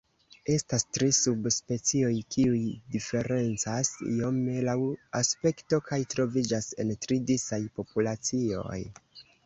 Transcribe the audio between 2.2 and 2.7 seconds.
kiuj